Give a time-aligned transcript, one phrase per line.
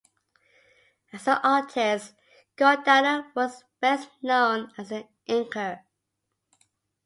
[1.13, 2.15] As an artist,
[2.57, 5.83] Giordano was best known as an inker.